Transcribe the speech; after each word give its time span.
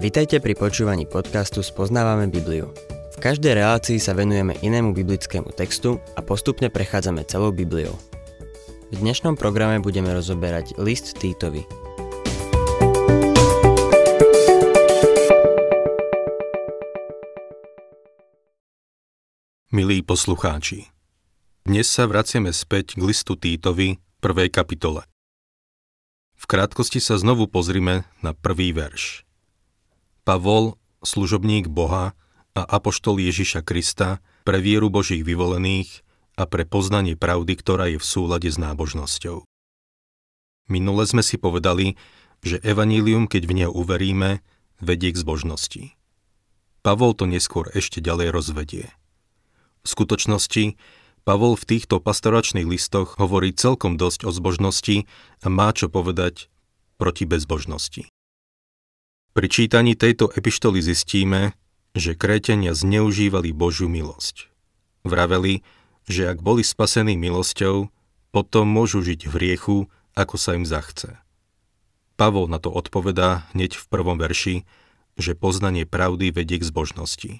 Vitajte 0.00 0.40
pri 0.40 0.56
počúvaní 0.56 1.04
podcastu 1.04 1.60
Spoznávame 1.60 2.24
Bibliu. 2.32 2.72
V 3.12 3.16
každej 3.20 3.52
relácii 3.52 4.00
sa 4.00 4.16
venujeme 4.16 4.56
inému 4.64 4.96
biblickému 4.96 5.52
textu 5.52 6.00
a 6.16 6.24
postupne 6.24 6.72
prechádzame 6.72 7.20
celou 7.28 7.52
Bibliou. 7.52 7.92
V 8.88 8.96
dnešnom 8.96 9.36
programe 9.36 9.76
budeme 9.76 10.08
rozoberať 10.08 10.80
list 10.80 11.20
Týtovi. 11.20 11.68
Milí 19.68 20.00
poslucháči, 20.00 20.88
dnes 21.68 21.92
sa 21.92 22.08
vraciame 22.08 22.56
späť 22.56 22.96
k 22.96 23.04
listu 23.04 23.36
Týtovi, 23.36 24.00
prvej 24.24 24.48
kapitole. 24.48 25.04
V 26.40 26.44
krátkosti 26.48 27.04
sa 27.04 27.20
znovu 27.20 27.52
pozrime 27.52 28.08
na 28.24 28.32
prvý 28.32 28.72
verš. 28.72 29.28
Pavol, 30.22 30.76
služobník 31.00 31.68
Boha 31.68 32.12
a 32.52 32.62
apoštol 32.62 33.20
Ježiša 33.20 33.64
Krista 33.64 34.20
pre 34.44 34.60
vieru 34.60 34.92
Božích 34.92 35.24
vyvolených 35.24 36.04
a 36.36 36.48
pre 36.48 36.64
poznanie 36.64 37.16
pravdy, 37.16 37.52
ktorá 37.56 37.92
je 37.92 37.98
v 38.00 38.06
súlade 38.06 38.48
s 38.48 38.56
nábožnosťou. 38.56 39.44
Minule 40.70 41.04
sme 41.04 41.20
si 41.20 41.36
povedali, 41.36 41.98
že 42.40 42.62
evanílium, 42.64 43.28
keď 43.28 43.42
v 43.44 43.52
neho 43.52 43.72
uveríme, 43.74 44.40
vedie 44.80 45.12
k 45.12 45.20
zbožnosti. 45.20 45.82
Pavol 46.80 47.12
to 47.12 47.28
neskôr 47.28 47.68
ešte 47.76 48.00
ďalej 48.00 48.32
rozvedie. 48.32 48.86
V 49.84 49.86
skutočnosti 49.88 50.80
Pavol 51.28 51.52
v 51.52 51.68
týchto 51.68 52.00
pastoračných 52.00 52.64
listoch 52.64 53.20
hovorí 53.20 53.52
celkom 53.52 54.00
dosť 54.00 54.24
o 54.24 54.30
zbožnosti 54.32 55.04
a 55.44 55.46
má 55.52 55.68
čo 55.76 55.92
povedať 55.92 56.48
proti 56.96 57.28
bezbožnosti. 57.28 58.08
Pri 59.30 59.46
čítaní 59.46 59.94
tejto 59.94 60.26
epištoly 60.26 60.82
zistíme, 60.82 61.54
že 61.94 62.18
krétenia 62.18 62.74
zneužívali 62.74 63.54
Božiu 63.54 63.86
milosť. 63.86 64.50
Vraveli, 65.06 65.62
že 66.10 66.26
ak 66.26 66.42
boli 66.42 66.66
spasení 66.66 67.14
milosťou, 67.14 67.94
potom 68.34 68.66
môžu 68.66 69.02
žiť 69.06 69.30
v 69.30 69.34
riechu, 69.38 69.76
ako 70.18 70.34
sa 70.34 70.58
im 70.58 70.66
zachce. 70.66 71.18
Pavol 72.18 72.50
na 72.50 72.58
to 72.58 72.74
odpovedá 72.74 73.46
hneď 73.54 73.78
v 73.78 73.84
prvom 73.86 74.18
verši, 74.18 74.66
že 75.14 75.38
poznanie 75.38 75.86
pravdy 75.86 76.34
vedie 76.34 76.58
k 76.58 76.66
zbožnosti. 76.66 77.32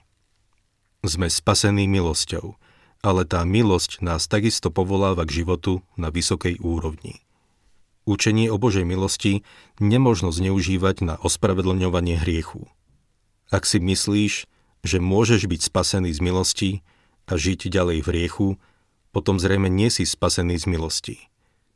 Sme 1.03 1.27
spasení 1.27 1.91
milosťou, 1.91 2.55
ale 3.03 3.25
tá 3.27 3.43
milosť 3.43 4.05
nás 4.05 4.31
takisto 4.31 4.71
povoláva 4.71 5.27
k 5.27 5.43
životu 5.43 5.83
na 5.99 6.13
vysokej 6.13 6.61
úrovni. 6.61 7.25
Učenie 8.09 8.49
o 8.49 8.57
Božej 8.57 8.89
milosti 8.89 9.45
nemožno 9.79 10.33
zneužívať 10.33 11.05
na 11.05 11.15
ospravedlňovanie 11.21 12.17
hriechu. 12.17 12.69
Ak 13.53 13.69
si 13.69 13.83
myslíš, 13.83 14.49
že 14.81 14.99
môžeš 14.99 15.45
byť 15.45 15.61
spasený 15.69 16.11
z 16.15 16.21
milosti 16.25 16.71
a 17.29 17.37
žiť 17.37 17.69
ďalej 17.69 17.99
v 18.01 18.09
hriechu, 18.09 18.49
potom 19.13 19.37
zrejme 19.37 19.69
nie 19.69 19.93
si 19.93 20.09
spasený 20.09 20.57
z 20.57 20.67
milosti. 20.71 21.17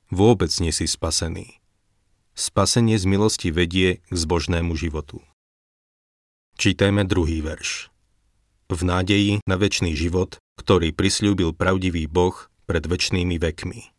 Vôbec 0.09 0.51
nie 0.63 0.73
si 0.73 0.89
spasený. 0.89 1.61
Spasenie 2.35 2.99
z 2.99 3.05
milosti 3.07 3.55
vedie 3.55 4.03
k 4.09 4.15
zbožnému 4.15 4.75
životu. 4.75 5.23
Čítajme 6.59 7.07
druhý 7.07 7.43
verš 7.43 7.95
v 8.75 8.83
nádeji 8.83 9.33
na 9.47 9.55
väčší 9.55 9.95
život, 9.95 10.41
ktorý 10.59 10.91
prislúbil 10.91 11.55
pravdivý 11.55 12.11
Boh 12.11 12.35
pred 12.67 12.83
väčšnými 12.83 13.39
vekmi. 13.39 13.94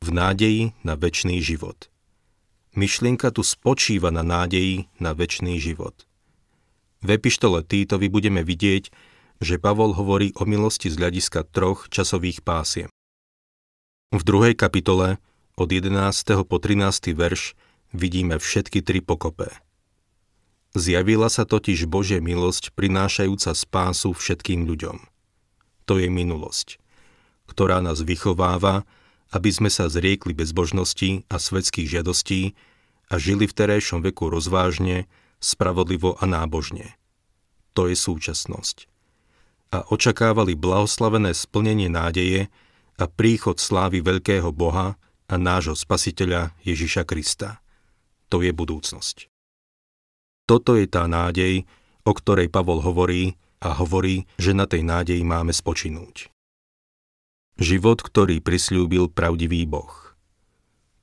V 0.00 0.16
nádeji 0.16 0.72
na 0.80 0.96
väčší 0.96 1.44
život. 1.44 1.92
Myšlienka 2.72 3.28
tu 3.36 3.44
spočíva 3.44 4.08
na 4.08 4.24
nádeji 4.24 4.88
na 4.96 5.12
väčší 5.12 5.60
život. 5.60 6.08
V 7.04 7.20
epištole 7.20 7.60
Týtovi 7.60 8.08
budeme 8.08 8.40
vidieť, 8.40 8.88
že 9.44 9.60
Pavol 9.60 9.92
hovorí 9.92 10.32
o 10.40 10.48
milosti 10.48 10.88
z 10.88 10.96
hľadiska 10.96 11.44
troch 11.52 11.92
časových 11.92 12.40
pásiem. 12.40 12.88
V 14.08 14.22
druhej 14.24 14.56
kapitole 14.56 15.20
od 15.60 15.68
11. 15.68 15.92
po 16.48 16.56
13. 16.56 17.12
verš 17.12 17.52
vidíme 17.92 18.40
všetky 18.40 18.80
tri 18.80 19.04
pokope. 19.04 19.52
Zjavila 20.72 21.28
sa 21.28 21.44
totiž 21.44 21.84
Božia 21.84 22.24
milosť 22.24 22.72
prinášajúca 22.72 23.52
spásu 23.52 24.16
všetkým 24.16 24.64
ľuďom. 24.64 24.96
To 25.84 26.00
je 26.00 26.08
minulosť, 26.08 26.80
ktorá 27.52 27.84
nás 27.84 28.00
vychováva, 28.00 28.88
aby 29.30 29.50
sme 29.50 29.70
sa 29.70 29.86
zriekli 29.86 30.34
bezbožnosti 30.34 31.26
a 31.30 31.36
svetských 31.38 31.98
žiadostí 31.98 32.58
a 33.10 33.18
žili 33.18 33.46
v 33.46 33.56
terajšom 33.56 34.02
veku 34.02 34.30
rozvážne, 34.30 35.06
spravodlivo 35.42 36.18
a 36.18 36.24
nábožne. 36.26 36.94
To 37.74 37.86
je 37.86 37.96
súčasnosť. 37.96 38.90
A 39.70 39.86
očakávali 39.86 40.58
blahoslavené 40.58 41.30
splnenie 41.30 41.86
nádeje 41.86 42.50
a 42.98 43.04
príchod 43.06 43.62
slávy 43.62 44.02
veľkého 44.02 44.50
Boha 44.50 44.98
a 45.30 45.34
nášho 45.38 45.78
Spasiteľa 45.78 46.52
Ježiša 46.66 47.06
Krista. 47.06 47.62
To 48.28 48.42
je 48.42 48.50
budúcnosť. 48.50 49.30
Toto 50.50 50.74
je 50.74 50.90
tá 50.90 51.06
nádej, 51.06 51.62
o 52.02 52.12
ktorej 52.12 52.50
Pavol 52.50 52.82
hovorí 52.82 53.38
a 53.62 53.78
hovorí, 53.78 54.26
že 54.34 54.50
na 54.50 54.66
tej 54.66 54.82
nádeji 54.82 55.22
máme 55.22 55.54
spočinúť. 55.54 56.26
Život, 57.60 58.00
ktorý 58.00 58.40
prisľúbil 58.40 59.12
pravdivý 59.12 59.68
Boh. 59.68 60.16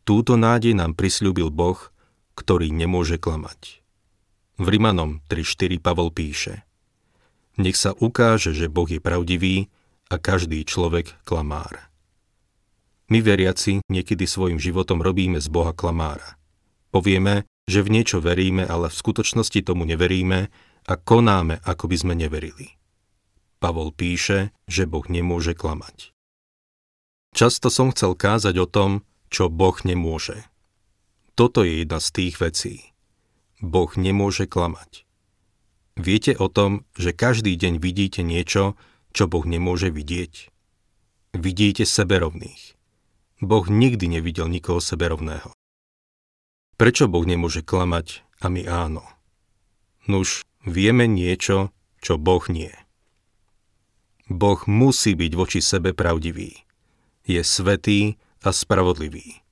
Túto 0.10 0.42
nádej 0.42 0.74
nám 0.74 0.98
prisľúbil 0.98 1.54
Boh, 1.54 1.78
ktorý 2.34 2.74
nemôže 2.74 3.22
klamať. 3.22 3.86
V 4.58 4.66
Rimanom 4.66 5.22
3.4 5.30 5.78
Pavol 5.78 6.10
píše 6.10 6.66
Nech 7.62 7.78
sa 7.78 7.94
ukáže, 7.94 8.58
že 8.58 8.74
Boh 8.74 8.90
je 8.90 8.98
pravdivý 8.98 9.70
a 10.10 10.18
každý 10.18 10.66
človek 10.66 11.14
klamár. 11.30 11.94
My 13.14 13.22
veriaci 13.22 13.86
niekedy 13.86 14.26
svojim 14.26 14.58
životom 14.58 15.06
robíme 15.06 15.38
z 15.38 15.54
Boha 15.54 15.78
klamára. 15.78 16.42
Povieme, 16.90 17.46
že 17.70 17.86
v 17.86 18.02
niečo 18.02 18.18
veríme, 18.18 18.66
ale 18.66 18.90
v 18.90 18.98
skutočnosti 18.98 19.62
tomu 19.62 19.86
neveríme 19.86 20.50
a 20.90 20.94
konáme, 20.98 21.62
ako 21.62 21.86
by 21.86 21.98
sme 22.02 22.14
neverili. 22.18 22.82
Pavol 23.62 23.94
píše, 23.94 24.58
že 24.66 24.90
Boh 24.90 25.06
nemôže 25.06 25.54
klamať. 25.54 26.17
Často 27.38 27.70
som 27.70 27.94
chcel 27.94 28.18
kázať 28.18 28.58
o 28.58 28.66
tom, 28.66 29.06
čo 29.30 29.46
Boh 29.46 29.78
nemôže. 29.86 30.42
Toto 31.38 31.62
je 31.62 31.86
jedna 31.86 32.02
z 32.02 32.10
tých 32.10 32.42
vecí. 32.42 32.98
Boh 33.62 33.94
nemôže 33.94 34.50
klamať. 34.50 35.06
Viete 35.94 36.34
o 36.34 36.50
tom, 36.50 36.90
že 36.98 37.14
každý 37.14 37.54
deň 37.54 37.78
vidíte 37.78 38.26
niečo, 38.26 38.74
čo 39.14 39.30
Boh 39.30 39.46
nemôže 39.46 39.94
vidieť? 39.94 40.50
Vidíte 41.38 41.86
seberovných. 41.86 42.74
Boh 43.38 43.70
nikdy 43.70 44.18
nevidel 44.18 44.50
nikoho 44.50 44.82
seberovného. 44.82 45.54
Prečo 46.74 47.06
Boh 47.06 47.22
nemôže 47.22 47.62
klamať 47.62 48.26
a 48.42 48.50
my 48.50 48.66
áno? 48.66 49.06
Nuž, 50.10 50.42
vieme 50.66 51.06
niečo, 51.06 51.70
čo 52.02 52.18
Boh 52.18 52.42
nie. 52.50 52.74
Boh 54.26 54.58
musí 54.66 55.14
byť 55.14 55.32
voči 55.38 55.62
sebe 55.62 55.94
pravdivý. 55.94 56.67
Je 57.28 57.44
svetý 57.44 58.16
a 58.40 58.56
spravodlivý. 58.56 59.44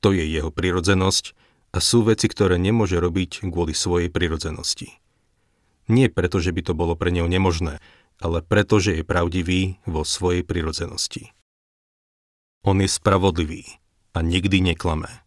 To 0.00 0.14
je 0.14 0.22
jeho 0.22 0.54
prirodzenosť 0.54 1.34
a 1.74 1.82
sú 1.82 2.06
veci, 2.06 2.30
ktoré 2.30 2.56
nemôže 2.56 2.96
robiť 3.02 3.50
kvôli 3.50 3.74
svojej 3.74 4.08
prirodzenosti. 4.08 4.94
Nie 5.90 6.06
preto, 6.08 6.38
že 6.38 6.54
by 6.54 6.62
to 6.62 6.72
bolo 6.78 6.94
pre 6.94 7.10
neho 7.10 7.26
nemožné, 7.26 7.82
ale 8.22 8.38
preto, 8.40 8.78
že 8.78 9.02
je 9.02 9.02
pravdivý 9.02 9.82
vo 9.82 10.06
svojej 10.06 10.46
prirodzenosti. 10.46 11.34
On 12.62 12.78
je 12.78 12.86
spravodlivý 12.86 13.66
a 14.14 14.22
nikdy 14.22 14.62
neklame 14.62 15.26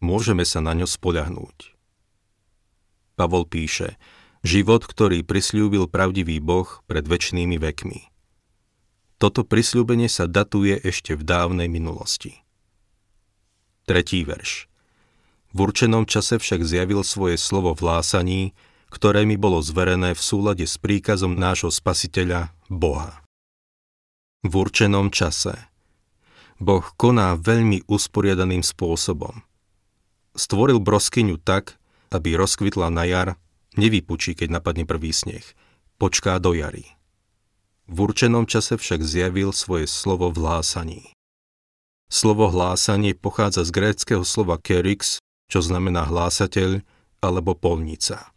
môžeme 0.00 0.42
sa 0.48 0.58
na 0.64 0.72
ňo 0.74 0.88
spoľahnúť. 0.88 1.76
Pavol 3.14 3.44
píše, 3.44 4.00
život, 4.40 4.82
ktorý 4.88 5.20
prisľúbil 5.22 5.86
pravdivý 5.92 6.40
Boh 6.40 6.66
pred 6.88 7.04
väčšnými 7.04 7.60
vekmi. 7.60 8.09
Toto 9.20 9.44
prisľúbenie 9.44 10.08
sa 10.08 10.24
datuje 10.24 10.80
ešte 10.80 11.12
v 11.12 11.22
dávnej 11.22 11.68
minulosti. 11.68 12.40
Tretí 13.84 14.24
verš. 14.24 14.72
V 15.52 15.68
určenom 15.68 16.08
čase 16.08 16.40
však 16.40 16.64
zjavil 16.64 17.04
svoje 17.04 17.36
slovo 17.36 17.76
v 17.76 17.84
lásaní, 17.84 18.42
ktoré 18.88 19.28
mi 19.28 19.36
bolo 19.36 19.60
zverené 19.60 20.16
v 20.16 20.22
súlade 20.22 20.64
s 20.64 20.80
príkazom 20.80 21.36
nášho 21.36 21.68
spasiteľa, 21.68 22.56
Boha. 22.72 23.20
V 24.40 24.52
určenom 24.56 25.12
čase. 25.12 25.68
Boh 26.56 26.86
koná 26.96 27.36
veľmi 27.36 27.84
usporiadaným 27.86 28.64
spôsobom– 28.64 29.44
Stvoril 30.40 30.78
broskyňu 30.78 31.42
tak, 31.42 31.74
aby 32.14 32.38
rozkvitla 32.38 32.86
na 32.90 33.02
jar, 33.06 33.28
nevypučí, 33.74 34.38
keď 34.38 34.62
napadne 34.62 34.86
prvý 34.86 35.10
sneh. 35.10 35.42
Počká 35.98 36.38
do 36.38 36.54
jary. 36.54 36.86
V 37.90 38.06
určenom 38.06 38.46
čase 38.46 38.78
však 38.78 39.02
zjavil 39.02 39.50
svoje 39.50 39.90
slovo 39.90 40.30
v 40.30 40.46
hlásaní. 40.46 41.02
Slovo 42.06 42.46
hlásanie 42.46 43.18
pochádza 43.18 43.66
z 43.66 43.74
gréckého 43.74 44.22
slova 44.22 44.62
kerix, 44.62 45.18
čo 45.50 45.58
znamená 45.58 46.06
hlásateľ 46.06 46.86
alebo 47.18 47.58
polnica. 47.58 48.30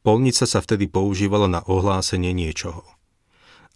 Polnica 0.00 0.48
sa 0.48 0.64
vtedy 0.64 0.88
používala 0.88 1.44
na 1.44 1.60
ohlásenie 1.60 2.32
niečoho. 2.32 2.88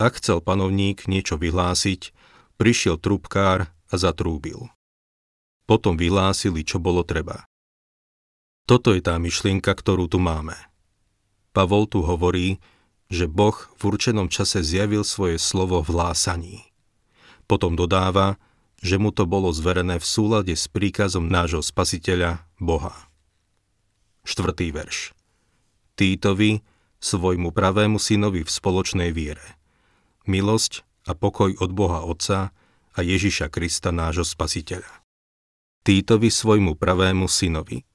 Ak 0.01 0.25
chcel 0.25 0.41
panovník 0.41 1.05
niečo 1.05 1.37
vyhlásiť, 1.37 2.17
prišiel 2.57 2.97
trubkár 2.97 3.69
a 3.69 3.95
zatrúbil. 4.01 4.73
Potom 5.69 6.01
vyhlásili, 6.01 6.65
čo 6.65 6.81
bolo 6.81 7.05
treba. 7.05 7.45
Toto 8.65 8.97
je 8.97 9.05
tá 9.05 9.21
myšlienka, 9.21 9.69
ktorú 9.69 10.09
tu 10.09 10.17
máme. 10.17 10.57
Pavol 11.53 11.85
tu 11.89 12.01
hovorí, 12.05 12.57
že 13.09 13.25
Boh 13.25 13.57
v 13.81 13.83
určenom 13.89 14.29
čase 14.29 14.61
zjavil 14.61 15.05
svoje 15.05 15.41
slovo 15.41 15.81
v 15.81 15.97
hlásaní. 15.97 16.57
Potom 17.49 17.73
dodáva, 17.73 18.37
že 18.79 19.01
mu 19.01 19.11
to 19.11 19.25
bolo 19.25 19.51
zverené 19.51 19.99
v 19.99 20.07
súlade 20.07 20.55
s 20.55 20.69
príkazom 20.69 21.27
nášho 21.27 21.65
spasiteľa, 21.65 22.45
Boha. 22.61 22.95
Štvrtý 24.29 24.71
verš. 24.71 25.17
Týtovi, 25.99 26.63
svojmu 27.01 27.51
pravému 27.51 27.97
synovi 27.99 28.45
v 28.45 28.51
spoločnej 28.51 29.11
viere. 29.11 29.59
Milosť 30.29 30.85
a 31.09 31.17
pokoj 31.17 31.57
od 31.59 31.71
Boha 31.73 32.05
Otca 32.05 32.53
a 32.95 32.99
Ježiša 33.01 33.49
Krista 33.49 33.89
nášho 33.89 34.29
spasiteľa. 34.29 35.03
Týtovi 35.83 36.29
svojmu 36.29 36.77
pravému 36.77 37.25
synovi. 37.27 37.89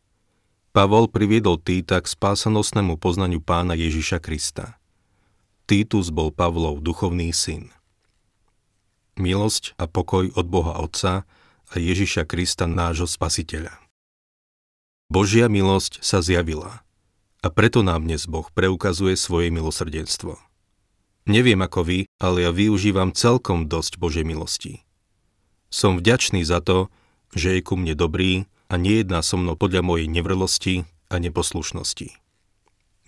Pavol 0.73 1.05
priviedol 1.05 1.61
Týta 1.61 2.01
k 2.01 2.09
spásanostnému 2.09 2.97
poznaniu 2.97 3.37
pána 3.37 3.77
Ježiša 3.77 4.17
Krista. 4.17 4.81
Týtus 5.63 6.11
bol 6.11 6.27
Pavlov 6.27 6.83
duchovný 6.83 7.31
syn. 7.31 7.71
Milosť 9.15 9.79
a 9.79 9.87
pokoj 9.87 10.27
od 10.35 10.43
Boha 10.51 10.75
Otca 10.75 11.23
a 11.71 11.75
Ježiša 11.79 12.27
Krista 12.27 12.67
nášho 12.67 13.07
spasiteľa. 13.07 13.71
Božia 15.07 15.47
milosť 15.47 16.03
sa 16.03 16.19
zjavila 16.19 16.83
a 17.39 17.47
preto 17.47 17.79
nám 17.79 18.03
dnes 18.03 18.27
Boh 18.27 18.43
preukazuje 18.51 19.15
svoje 19.15 19.55
milosrdenstvo. 19.55 20.35
Neviem 21.31 21.63
ako 21.63 21.87
vy, 21.87 21.99
ale 22.19 22.43
ja 22.43 22.51
využívam 22.51 23.15
celkom 23.15 23.71
dosť 23.71 24.03
Božej 24.03 24.27
milosti. 24.27 24.83
Som 25.71 25.95
vďačný 25.95 26.43
za 26.43 26.59
to, 26.59 26.91
že 27.31 27.55
je 27.55 27.61
ku 27.63 27.79
mne 27.79 27.95
dobrý 27.95 28.51
a 28.67 28.75
nejedná 28.75 29.23
so 29.23 29.39
mnou 29.39 29.55
podľa 29.55 29.79
mojej 29.79 30.11
nevrlosti 30.11 30.83
a 31.07 31.23
neposlušnosti. 31.23 32.19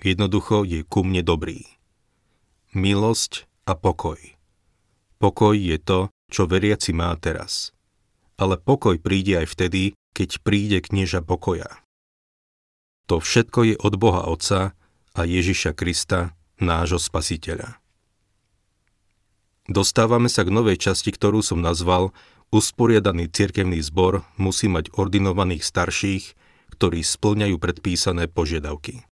Jednoducho 0.07 0.63
je 0.63 0.87
ku 0.87 1.03
mne 1.03 1.19
dobrý. 1.19 1.74
Milosť 2.75 3.47
a 3.63 3.71
pokoj. 3.71 4.19
Pokoj 5.15 5.55
je 5.55 5.79
to, 5.79 6.11
čo 6.27 6.43
veriaci 6.43 6.91
má 6.91 7.15
teraz. 7.15 7.71
Ale 8.35 8.59
pokoj 8.59 8.99
príde 8.99 9.39
aj 9.39 9.47
vtedy, 9.55 9.95
keď 10.11 10.43
príde 10.43 10.83
knieža 10.83 11.23
pokoja. 11.23 11.71
To 13.07 13.23
všetko 13.23 13.59
je 13.63 13.75
od 13.79 13.95
Boha 13.95 14.27
Otca 14.27 14.75
a 15.15 15.21
Ježiša 15.23 15.71
Krista, 15.71 16.35
nášho 16.59 16.99
Spasiteľa. 16.99 17.79
Dostávame 19.71 20.27
sa 20.27 20.43
k 20.43 20.51
novej 20.51 20.75
časti, 20.75 21.15
ktorú 21.15 21.39
som 21.39 21.63
nazval 21.63 22.11
Usporiadaný 22.51 23.31
cirkevný 23.31 23.79
zbor 23.87 24.27
musí 24.35 24.67
mať 24.67 24.91
ordinovaných 24.99 25.63
starších, 25.63 26.35
ktorí 26.75 27.07
splňajú 27.07 27.55
predpísané 27.55 28.27
požiadavky. 28.27 29.07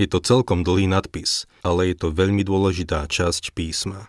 Je 0.00 0.08
to 0.08 0.24
celkom 0.24 0.64
dlhý 0.64 0.88
nadpis, 0.88 1.44
ale 1.60 1.92
je 1.92 1.96
to 2.00 2.16
veľmi 2.16 2.40
dôležitá 2.40 3.04
časť 3.04 3.52
písma. 3.52 4.08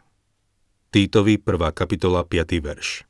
Týtovi 0.95 1.35
1. 1.35 1.43
kapitola 1.75 2.23
5. 2.23 2.63
verš. 2.63 3.03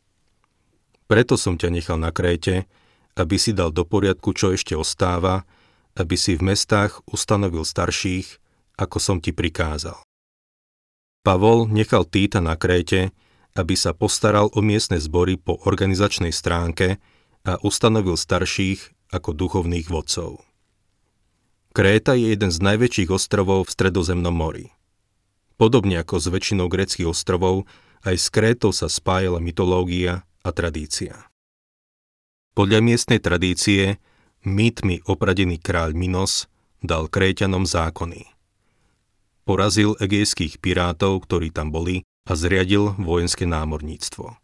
Preto 1.06 1.38
som 1.38 1.54
ťa 1.54 1.70
nechal 1.70 2.02
na 2.02 2.10
Kréte, 2.10 2.66
aby 3.14 3.38
si 3.38 3.54
dal 3.54 3.70
do 3.70 3.86
poriadku, 3.86 4.34
čo 4.34 4.50
ešte 4.50 4.74
ostáva, 4.74 5.46
aby 5.94 6.18
si 6.18 6.34
v 6.34 6.50
mestách 6.50 6.98
ustanovil 7.06 7.62
starších, 7.62 8.42
ako 8.82 8.98
som 8.98 9.18
ti 9.22 9.30
prikázal. 9.30 10.02
Pavol 11.22 11.70
nechal 11.70 12.10
Týta 12.10 12.42
na 12.42 12.58
Kréte, 12.58 13.14
aby 13.54 13.78
sa 13.78 13.94
postaral 13.94 14.50
o 14.50 14.60
miestne 14.66 14.98
zbory 14.98 15.38
po 15.38 15.62
organizačnej 15.62 16.34
stránke 16.34 16.98
a 17.46 17.62
ustanovil 17.62 18.18
starších 18.18 19.14
ako 19.14 19.30
duchovných 19.38 19.94
vodcov. 19.94 20.42
Kréta 21.74 22.14
je 22.14 22.38
jeden 22.38 22.54
z 22.54 22.62
najväčších 22.62 23.10
ostrovov 23.10 23.66
v 23.66 23.74
Stredozemnom 23.74 24.30
mori. 24.30 24.70
Podobne 25.58 26.06
ako 26.06 26.22
s 26.22 26.30
väčšinou 26.30 26.70
greckých 26.70 27.10
ostrovov, 27.10 27.66
aj 28.06 28.14
s 28.14 28.30
Krétou 28.30 28.70
sa 28.70 28.86
spájala 28.86 29.42
mytológia 29.42 30.22
a 30.46 30.50
tradícia. 30.54 31.34
Podľa 32.54 32.78
miestnej 32.78 33.18
tradície 33.18 33.98
mýtmi 34.46 35.02
opradený 35.10 35.58
kráľ 35.58 35.98
Minos 35.98 36.46
dal 36.86 37.10
Kréťanom 37.10 37.66
zákony. 37.66 38.30
Porazil 39.42 39.98
egejských 39.98 40.62
pirátov, 40.62 41.26
ktorí 41.26 41.50
tam 41.50 41.74
boli, 41.74 42.06
a 42.30 42.38
zriadil 42.38 42.94
vojenské 43.02 43.50
námorníctvo. 43.50 44.38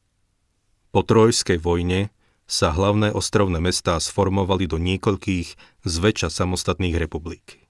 Po 0.90 1.02
trojskej 1.06 1.62
vojne 1.62 2.10
sa 2.50 2.74
hlavné 2.74 3.14
ostrovné 3.14 3.62
mestá 3.62 4.02
sformovali 4.02 4.66
do 4.66 4.82
niekoľkých 4.82 5.54
zväčša 5.86 6.34
samostatných 6.34 6.98
republik. 6.98 7.62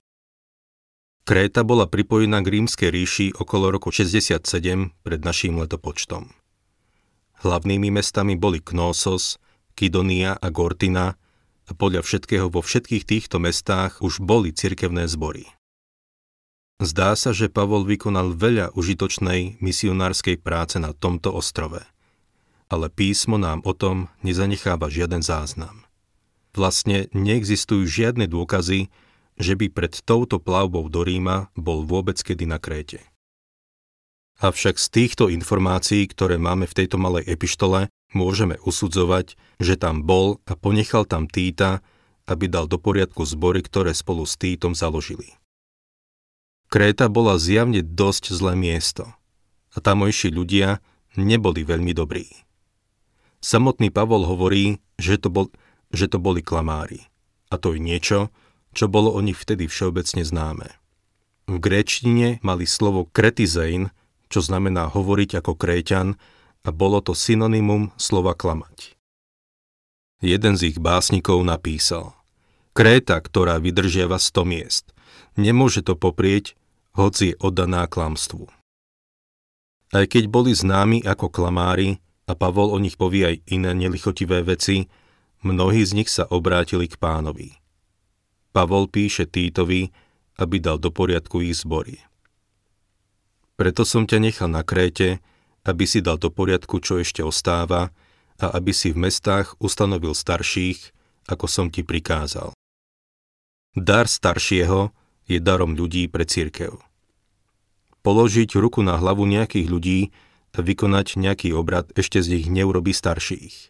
Kréta 1.27 1.67
bola 1.67 1.85
pripojená 1.85 2.41
k 2.41 2.57
rímskej 2.57 2.89
ríši 2.89 3.27
okolo 3.37 3.69
roku 3.69 3.91
67 3.93 4.41
pred 5.03 5.21
naším 5.21 5.61
letopočtom. 5.61 6.31
Hlavnými 7.45 7.93
mestami 7.93 8.33
boli 8.33 8.63
Knossos, 8.63 9.37
Kidonia 9.77 10.33
a 10.39 10.47
Gortina 10.49 11.19
a 11.69 11.71
podľa 11.77 12.01
všetkého 12.01 12.49
vo 12.49 12.65
všetkých 12.65 13.05
týchto 13.05 13.37
mestách 13.37 14.01
už 14.01 14.23
boli 14.25 14.55
cirkevné 14.55 15.05
zbory. 15.05 15.45
Zdá 16.79 17.13
sa, 17.19 17.35
že 17.35 17.51
Pavol 17.51 17.83
vykonal 17.83 18.33
veľa 18.33 18.71
užitočnej 18.73 19.59
misionárskej 19.59 20.39
práce 20.39 20.79
na 20.79 20.95
tomto 20.95 21.35
ostrove. 21.35 21.83
Ale 22.69 22.93
písmo 22.93 23.41
nám 23.41 23.65
o 23.65 23.73
tom 23.73 24.13
nezanecháva 24.21 24.93
žiaden 24.93 25.25
záznam. 25.25 25.89
Vlastne 26.53 27.09
neexistujú 27.17 27.89
žiadne 27.89 28.29
dôkazy, 28.29 28.93
že 29.39 29.53
by 29.57 29.73
pred 29.73 29.93
touto 30.05 30.37
plavbou 30.37 30.85
do 30.85 31.01
Ríma 31.01 31.49
bol 31.57 31.81
vôbec 31.81 32.21
kedy 32.21 32.45
na 32.45 32.61
Kréte. 32.61 33.01
Avšak 34.39 34.79
z 34.79 34.87
týchto 34.87 35.27
informácií, 35.27 36.07
ktoré 36.07 36.39
máme 36.39 36.63
v 36.63 36.77
tejto 36.77 36.95
malej 36.95 37.27
epištole, 37.27 37.91
môžeme 38.15 38.55
usudzovať, 38.63 39.35
že 39.59 39.75
tam 39.75 40.07
bol 40.07 40.39
a 40.47 40.55
ponechal 40.55 41.03
tam 41.03 41.27
Týta, 41.27 41.83
aby 42.29 42.47
dal 42.47 42.69
do 42.69 42.77
poriadku 42.77 43.25
zbory, 43.25 43.65
ktoré 43.65 43.91
spolu 43.91 44.23
s 44.23 44.37
Týtom 44.37 44.77
založili. 44.77 45.35
Kréta 46.69 47.09
bola 47.09 47.41
zjavne 47.41 47.81
dosť 47.81 48.29
zlé 48.29 48.53
miesto 48.53 49.09
a 49.73 49.77
tamojší 49.81 50.29
ľudia 50.29 50.79
neboli 51.17 51.65
veľmi 51.65 51.97
dobrí. 51.97 52.29
Samotný 53.39 53.87
Pavol 53.89 54.27
hovorí, 54.27 54.83
že 54.99 55.15
to, 55.15 55.31
bol, 55.31 55.47
že 55.95 56.11
to 56.11 56.19
boli 56.19 56.43
klamári. 56.43 57.07
A 57.47 57.55
to 57.55 57.73
je 57.73 57.79
niečo, 57.79 58.29
čo 58.75 58.91
bolo 58.91 59.15
o 59.15 59.19
nich 59.23 59.39
vtedy 59.39 59.65
všeobecne 59.65 60.21
známe. 60.21 60.67
V 61.49 61.57
gréčtine 61.57 62.37
mali 62.45 62.69
slovo 62.69 63.09
kretizein, 63.09 63.89
čo 64.29 64.45
znamená 64.45 64.91
hovoriť 64.91 65.41
ako 65.41 65.57
kréťan 65.57 66.13
a 66.61 66.69
bolo 66.69 67.01
to 67.01 67.17
synonymum 67.17 67.89
slova 67.97 68.37
klamať. 68.37 68.93
Jeden 70.19 70.59
z 70.59 70.75
ich 70.75 70.77
básnikov 70.77 71.41
napísal 71.47 72.13
Kréta, 72.75 73.17
ktorá 73.17 73.57
vydržiava 73.57 74.19
100 74.21 74.45
miest, 74.45 74.85
nemôže 75.39 75.81
to 75.81 75.97
poprieť, 75.97 76.53
hoci 76.93 77.33
je 77.33 77.39
oddaná 77.39 77.87
klamstvu. 77.87 78.45
Aj 79.89 80.05
keď 80.05 80.29
boli 80.29 80.53
známi 80.53 81.01
ako 81.01 81.33
klamári 81.33 81.97
a 82.29 82.37
Pavol 82.37 82.69
o 82.69 82.77
nich 82.77 82.93
povie 82.93 83.25
aj 83.25 83.35
iné 83.49 83.73
nelichotivé 83.73 84.45
veci, 84.45 84.85
mnohí 85.41 85.81
z 85.81 85.97
nich 85.97 86.09
sa 86.13 86.29
obrátili 86.29 86.85
k 86.85 87.01
pánovi. 87.01 87.57
Pavol 88.53 88.85
píše 88.85 89.25
Týtovi, 89.25 89.89
aby 90.37 90.61
dal 90.61 90.77
do 90.77 90.93
poriadku 90.93 91.41
ich 91.41 91.57
zbory. 91.57 91.97
Preto 93.57 93.81
som 93.81 94.05
ťa 94.05 94.21
nechal 94.21 94.49
na 94.53 94.61
Kréte, 94.61 95.19
aby 95.65 95.89
si 95.89 96.05
dal 96.05 96.21
do 96.21 96.29
poriadku, 96.29 96.77
čo 96.79 97.01
ešte 97.01 97.25
ostáva, 97.25 97.89
a 98.39 98.45
aby 98.55 98.71
si 98.71 98.93
v 98.93 99.09
mestách 99.09 99.57
ustanovil 99.59 100.13
starších, 100.13 100.95
ako 101.27 101.45
som 101.49 101.67
ti 101.67 101.83
prikázal. 101.83 102.55
Dar 103.75 104.07
staršieho 104.07 104.95
je 105.27 105.43
darom 105.43 105.75
ľudí 105.75 106.07
pre 106.07 106.23
církev 106.23 106.79
položiť 108.01 108.55
ruku 108.57 108.81
na 108.81 108.97
hlavu 108.97 109.27
nejakých 109.27 109.67
ľudí 109.67 109.99
vykonať 110.57 111.19
nejaký 111.21 111.53
obrad 111.53 111.91
ešte 111.93 112.21
z 112.25 112.39
nich 112.39 112.47
neurobi 112.49 112.95
starších. 112.95 113.69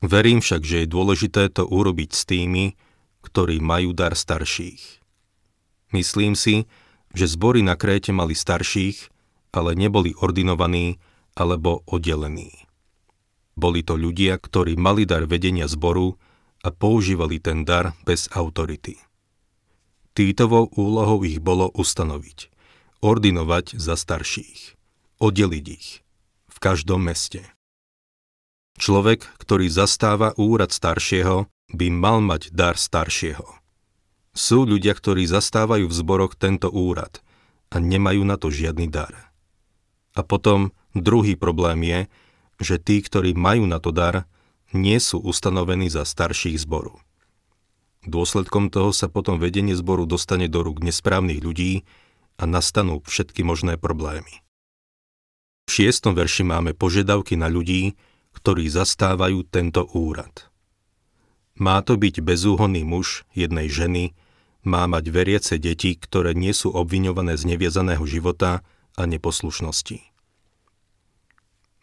Verím 0.00 0.40
však, 0.40 0.64
že 0.64 0.84
je 0.84 0.92
dôležité 0.92 1.52
to 1.52 1.68
urobiť 1.68 2.10
s 2.12 2.22
tými, 2.24 2.76
ktorí 3.20 3.60
majú 3.60 3.92
dar 3.92 4.16
starších. 4.16 5.00
Myslím 5.92 6.32
si, 6.32 6.64
že 7.12 7.28
zbory 7.28 7.60
na 7.60 7.76
Kréte 7.76 8.12
mali 8.12 8.32
starších, 8.32 9.12
ale 9.52 9.76
neboli 9.76 10.16
ordinovaní 10.16 10.96
alebo 11.36 11.84
oddelení. 11.84 12.64
Boli 13.58 13.84
to 13.84 13.98
ľudia, 13.98 14.40
ktorí 14.40 14.78
mali 14.80 15.04
dar 15.04 15.28
vedenia 15.28 15.68
zboru 15.68 16.16
a 16.64 16.68
používali 16.72 17.42
ten 17.42 17.66
dar 17.68 17.92
bez 18.08 18.30
autority. 18.32 18.96
Týtovou 20.16 20.72
úlohou 20.76 21.26
ich 21.28 21.42
bolo 21.44 21.68
ustanoviť, 21.76 22.48
ordinovať 23.04 23.76
za 23.76 24.00
starších, 24.00 24.78
oddeliť 25.20 25.66
ich 25.68 25.88
každom 26.60 27.08
meste. 27.08 27.48
Človek, 28.76 29.24
ktorý 29.40 29.72
zastáva 29.72 30.36
úrad 30.36 30.76
staršieho, 30.76 31.48
by 31.72 31.86
mal 31.88 32.20
mať 32.20 32.52
dar 32.52 32.76
staršieho. 32.76 33.48
Sú 34.36 34.68
ľudia, 34.68 34.92
ktorí 34.92 35.24
zastávajú 35.24 35.88
v 35.88 35.96
zboroch 35.96 36.36
tento 36.36 36.68
úrad 36.68 37.24
a 37.72 37.80
nemajú 37.80 38.22
na 38.28 38.36
to 38.36 38.52
žiadny 38.52 38.92
dar. 38.92 39.32
A 40.14 40.20
potom 40.20 40.76
druhý 40.92 41.34
problém 41.34 41.80
je, 41.82 42.00
že 42.60 42.76
tí, 42.76 43.00
ktorí 43.00 43.32
majú 43.32 43.64
na 43.64 43.80
to 43.80 43.90
dar, 43.90 44.28
nie 44.76 45.00
sú 45.00 45.18
ustanovení 45.18 45.88
za 45.88 46.04
starších 46.04 46.60
zboru. 46.60 47.00
Dôsledkom 48.04 48.68
toho 48.68 48.92
sa 48.92 49.08
potom 49.08 49.40
vedenie 49.40 49.76
zboru 49.76 50.04
dostane 50.04 50.48
do 50.48 50.64
rúk 50.64 50.80
nesprávnych 50.84 51.40
ľudí 51.40 51.84
a 52.40 52.44
nastanú 52.44 53.04
všetky 53.04 53.44
možné 53.44 53.76
problémy. 53.76 54.44
V 55.70 55.86
šiestom 55.86 56.18
verši 56.18 56.42
máme 56.42 56.74
požiadavky 56.74 57.38
na 57.38 57.46
ľudí, 57.46 57.94
ktorí 58.34 58.66
zastávajú 58.66 59.46
tento 59.46 59.86
úrad. 59.94 60.50
Má 61.54 61.78
to 61.86 61.94
byť 61.94 62.26
bezúhonný 62.26 62.82
muž 62.82 63.22
jednej 63.38 63.70
ženy, 63.70 64.10
má 64.66 64.90
mať 64.90 65.14
veriace 65.14 65.62
deti, 65.62 65.94
ktoré 65.94 66.34
nie 66.34 66.50
sú 66.50 66.74
obviňované 66.74 67.38
z 67.38 67.54
neviazaného 67.54 68.02
života 68.02 68.66
a 68.98 69.06
neposlušnosti. 69.06 70.02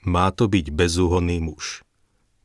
Má 0.04 0.36
to 0.36 0.52
byť 0.52 0.68
bezúhonný 0.68 1.40
muž. 1.40 1.88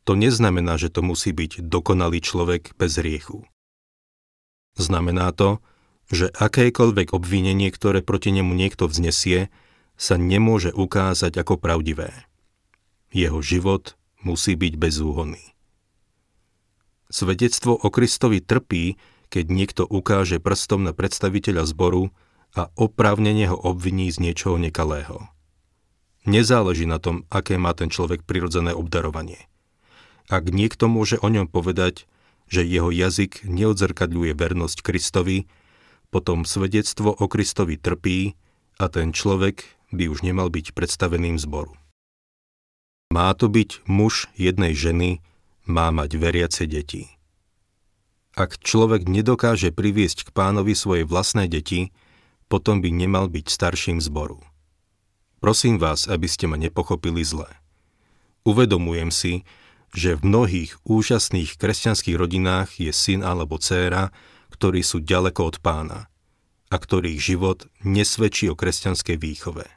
To 0.07 0.15
neznamená, 0.15 0.79
že 0.79 0.95
to 0.95 1.03
musí 1.03 1.35
byť 1.35 1.67
dokonalý 1.67 2.23
človek 2.23 2.79
bez 2.79 3.03
riechu. 3.03 3.43
Znamená 4.79 5.35
to, 5.35 5.59
že 6.07 6.31
akékoľvek 6.39 7.11
obvinenie, 7.11 7.75
ktoré 7.75 7.99
proti 7.99 8.31
nemu 8.31 8.55
niekto 8.55 8.87
vznesie, 8.87 9.51
sa 9.97 10.19
nemôže 10.19 10.75
ukázať 10.75 11.39
ako 11.41 11.61
pravdivé. 11.61 12.27
Jeho 13.13 13.45
život 13.45 13.95
musí 14.25 14.57
byť 14.57 14.75
bezúhonný. 14.81 15.53
Svedectvo 17.13 17.77
o 17.77 17.89
Kristovi 17.93 18.41
trpí, 18.41 18.97
keď 19.29 19.45
niekto 19.53 19.83
ukáže 19.85 20.41
prstom 20.41 20.89
na 20.89 20.97
predstaviteľa 20.97 21.69
zboru 21.69 22.09
a 22.57 22.73
oprávnene 22.77 23.53
ho 23.53 23.57
obviní 23.57 24.09
z 24.09 24.21
niečoho 24.21 24.57
nekalého. 24.57 25.29
Nezáleží 26.25 26.89
na 26.89 26.97
tom, 27.03 27.29
aké 27.29 27.59
má 27.59 27.75
ten 27.77 27.91
človek 27.91 28.25
prirodzené 28.25 28.73
obdarovanie. 28.73 29.51
Ak 30.31 30.49
niekto 30.49 30.87
môže 30.87 31.19
o 31.19 31.29
ňom 31.29 31.51
povedať, 31.51 32.07
že 32.47 32.63
jeho 32.63 32.93
jazyk 32.93 33.45
neodzrkadľuje 33.49 34.33
vernosť 34.37 34.79
Kristovi, 34.85 35.51
potom 36.13 36.45
svedectvo 36.45 37.11
o 37.13 37.25
Kristovi 37.27 37.81
trpí 37.81 38.37
a 38.77 38.89
ten 38.93 39.17
človek 39.17 39.65
by 39.93 40.09
už 40.09 40.25
nemal 40.25 40.49
byť 40.49 40.73
predstaveným 40.73 41.37
zboru. 41.37 41.77
Má 43.13 43.29
to 43.37 43.53
byť 43.53 43.85
muž 43.85 44.33
jednej 44.41 44.73
ženy, 44.73 45.21
má 45.69 45.93
mať 45.93 46.17
veriace 46.17 46.65
deti. 46.65 47.13
Ak 48.33 48.57
človek 48.57 49.05
nedokáže 49.05 49.69
priviesť 49.69 50.29
k 50.29 50.31
pánovi 50.33 50.73
svoje 50.73 51.05
vlastné 51.05 51.45
deti, 51.53 51.93
potom 52.49 52.81
by 52.81 52.89
nemal 52.89 53.29
byť 53.29 53.47
starším 53.53 54.01
zboru. 54.01 54.41
Prosím 55.45 55.77
vás, 55.77 56.09
aby 56.09 56.25
ste 56.25 56.49
ma 56.49 56.57
nepochopili 56.57 57.21
zle. 57.21 57.49
Uvedomujem 58.49 59.13
si, 59.13 59.45
že 59.93 60.17
v 60.17 60.25
mnohých 60.25 60.81
úžasných 60.89 61.61
kresťanských 61.61 62.17
rodinách 62.17 62.81
je 62.81 62.89
syn 62.97 63.21
alebo 63.21 63.61
dcéra, 63.61 64.09
ktorí 64.49 64.81
sú 64.81 65.05
ďaleko 65.05 65.53
od 65.53 65.57
pána 65.61 66.09
a 66.73 66.77
ktorých 66.81 67.21
život 67.21 67.69
nesvedčí 67.85 68.49
o 68.49 68.57
kresťanskej 68.57 69.17
výchove. 69.21 69.69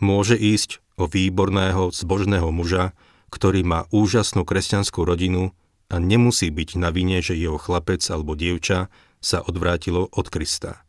Môže 0.00 0.34
ísť 0.34 0.80
o 0.96 1.04
výborného, 1.04 1.92
zbožného 1.92 2.48
muža, 2.48 2.96
ktorý 3.28 3.62
má 3.62 3.86
úžasnú 3.92 4.48
kresťanskú 4.48 5.04
rodinu 5.04 5.52
a 5.92 6.00
nemusí 6.00 6.48
byť 6.48 6.80
na 6.80 6.88
vine, 6.88 7.20
že 7.20 7.36
jeho 7.36 7.60
chlapec 7.60 8.00
alebo 8.08 8.32
dievča 8.34 8.88
sa 9.20 9.44
odvrátilo 9.44 10.08
od 10.10 10.26
Krista. 10.32 10.82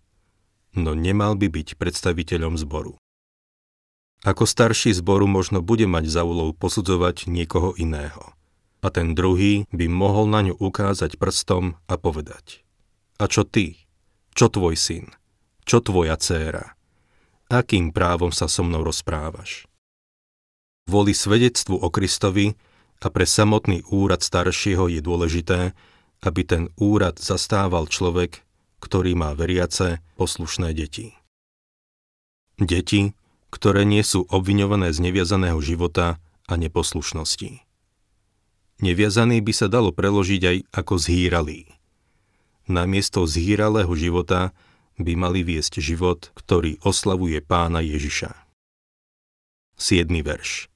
No 0.71 0.95
nemal 0.95 1.35
by 1.35 1.51
byť 1.51 1.75
predstaviteľom 1.75 2.55
zboru. 2.55 2.95
Ako 4.21 4.45
starší 4.45 4.93
zboru 4.95 5.27
možno 5.27 5.59
bude 5.59 5.89
mať 5.89 6.07
za 6.07 6.21
úlohu 6.23 6.53
posudzovať 6.53 7.27
niekoho 7.27 7.75
iného. 7.75 8.31
A 8.81 8.87
ten 8.93 9.13
druhý 9.13 9.65
by 9.73 9.85
mohol 9.89 10.29
na 10.29 10.45
ňu 10.45 10.57
ukázať 10.57 11.17
prstom 11.17 11.77
a 11.85 11.97
povedať. 11.97 12.63
A 13.17 13.29
čo 13.29 13.45
ty? 13.45 13.85
Čo 14.33 14.49
tvoj 14.49 14.77
syn? 14.77 15.11
Čo 15.65 15.81
tvoja 15.81 16.17
dcéra? 16.17 16.73
Akým 17.51 17.91
právom 17.91 18.31
sa 18.31 18.47
so 18.47 18.63
mnou 18.63 18.79
rozprávaš? 18.79 19.67
Kvôli 20.87 21.11
svedectvu 21.11 21.75
o 21.83 21.91
Kristovi 21.91 22.55
a 23.03 23.11
pre 23.11 23.27
samotný 23.27 23.83
úrad 23.91 24.23
staršieho 24.23 24.87
je 24.87 25.03
dôležité, 25.03 25.75
aby 26.23 26.41
ten 26.47 26.71
úrad 26.79 27.19
zastával 27.19 27.91
človek, 27.91 28.39
ktorý 28.79 29.19
má 29.19 29.35
veriace, 29.35 29.99
poslušné 30.15 30.71
deti. 30.71 31.11
Deti, 32.55 33.11
ktoré 33.51 33.83
nie 33.83 34.07
sú 34.07 34.23
obviňované 34.31 34.95
z 34.95 35.11
neviazaného 35.11 35.59
života 35.59 36.23
a 36.47 36.53
neposlušnosti. 36.55 37.67
Neviazaný 38.79 39.43
by 39.43 39.51
sa 39.51 39.67
dalo 39.67 39.91
preložiť 39.91 40.41
aj 40.47 40.57
ako 40.71 40.93
zhýralý. 41.03 41.67
Namiesto 42.71 43.27
zhýralého 43.27 43.91
života 43.91 44.55
by 45.03 45.13
mali 45.17 45.41
viesť 45.45 45.81
život, 45.81 46.29
ktorý 46.33 46.81
oslavuje 46.85 47.41
pána 47.43 47.81
Ježiša. 47.81 48.33
7. 49.77 50.07
verš 50.21 50.69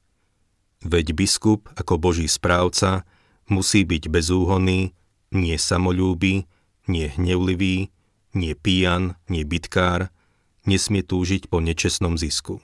Veď 0.85 1.13
biskup 1.13 1.69
ako 1.77 1.97
Boží 1.97 2.29
správca 2.29 3.05
musí 3.49 3.85
byť 3.85 4.09
bezúhonný, 4.09 4.93
nie 5.33 5.57
samolúby, 5.57 6.49
nie 6.85 7.09
hnevlivý, 7.09 7.89
nie 8.33 8.53
pijan, 8.53 9.17
nie 9.29 9.45
bitkár, 9.45 10.13
nesmie 10.65 11.01
túžiť 11.05 11.49
po 11.49 11.61
nečestnom 11.61 12.17
zisku. 12.17 12.61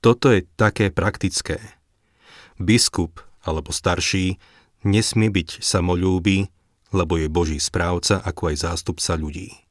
Toto 0.00 0.32
je 0.32 0.48
také 0.56 0.88
praktické. 0.88 1.60
Biskup 2.56 3.20
alebo 3.44 3.72
starší 3.72 4.40
nesmie 4.84 5.28
byť 5.28 5.60
samolúby, 5.60 6.48
lebo 6.92 7.20
je 7.20 7.28
Boží 7.28 7.58
správca 7.60 8.20
ako 8.24 8.52
aj 8.52 8.56
zástupca 8.64 9.12
ľudí. 9.16 9.69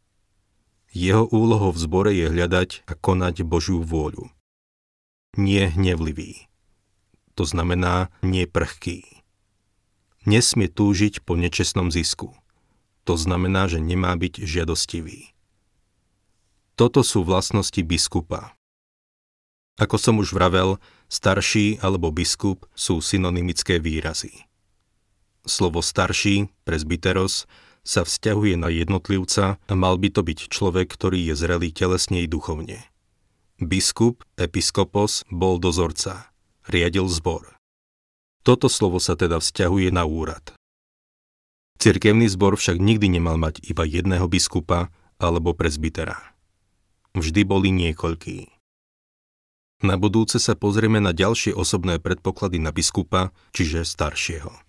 Jeho 0.89 1.29
úlohou 1.29 1.69
v 1.74 1.79
zbore 1.79 2.12
je 2.13 2.29
hľadať 2.29 2.89
a 2.89 2.93
konať 2.98 3.46
Božiu 3.46 3.86
vôľu. 3.86 4.29
Nie 5.38 5.69
hnevlivý 5.69 6.50
to 7.39 7.48
znamená 7.48 8.12
nie 8.19 8.43
prchký. 8.43 9.08
Nesmie 10.27 10.67
túžiť 10.67 11.24
po 11.24 11.39
nečestnom 11.39 11.88
zisku. 11.88 12.36
To 13.08 13.15
znamená, 13.15 13.72
že 13.72 13.79
nemá 13.79 14.12
byť 14.19 14.43
žiadostivý. 14.43 15.31
Toto 16.75 17.00
sú 17.00 17.24
vlastnosti 17.24 17.79
biskupa. 17.79 18.51
Ako 19.79 19.96
som 19.96 20.19
už 20.19 20.36
vravel, 20.36 20.84
starší 21.08 21.79
alebo 21.79 22.12
biskup 22.12 22.67
sú 22.75 23.00
synonymické 23.00 23.79
výrazy. 23.79 24.43
Slovo 25.48 25.79
starší, 25.79 26.51
presbyteros, 26.67 27.48
sa 27.89 28.05
vzťahuje 28.05 28.62
na 28.62 28.69
jednotlivca 28.69 29.58
a 29.58 29.74
mal 29.74 29.98
by 29.98 30.13
to 30.13 30.22
byť 30.22 30.53
človek, 30.53 30.93
ktorý 30.93 31.17
je 31.25 31.34
zrelý 31.34 31.74
telesne 31.74 32.22
i 32.22 32.29
duchovne. 32.29 32.86
Biskup, 33.58 34.22
episkopos, 34.38 35.25
bol 35.34 35.58
dozorca 35.58 36.29
riadil 36.69 37.10
zbor. 37.10 37.58
Toto 38.46 38.69
slovo 38.69 39.01
sa 39.01 39.17
teda 39.17 39.41
vzťahuje 39.41 39.89
na 39.89 40.05
úrad. 40.05 40.53
Cirkevný 41.81 42.29
zbor 42.29 42.55
však 42.55 42.77
nikdy 42.77 43.19
nemal 43.19 43.41
mať 43.41 43.65
iba 43.65 43.84
jedného 43.84 44.29
biskupa 44.29 44.93
alebo 45.17 45.58
prezbitera. 45.58 46.38
Vždy 47.17 47.41
boli 47.43 47.74
niekoľkí. 47.74 48.53
Na 49.81 49.96
budúce 49.96 50.38
sa 50.38 50.53
pozrieme 50.60 51.00
na 51.00 51.15
ďalšie 51.15 51.55
osobné 51.55 51.98
predpoklady 52.03 52.60
na 52.60 52.75
biskupa, 52.75 53.31
čiže 53.55 53.88
staršieho. 53.88 54.69